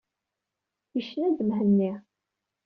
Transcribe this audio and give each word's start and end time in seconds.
Yecna-d 0.97 1.39
Mhenni. 1.47 1.93